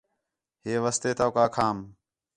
ہے 0.63 0.73
واسطے 0.83 1.09
توک 1.19 1.35
آکھام 1.45 1.77